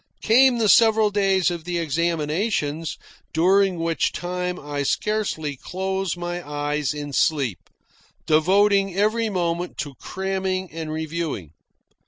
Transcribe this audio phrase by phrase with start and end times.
[0.23, 2.97] Came the several days of the examinations,
[3.33, 7.69] during which time I scarcely closed my eyes in sleep,
[8.25, 11.51] devoting every moment to cramming and reviewing.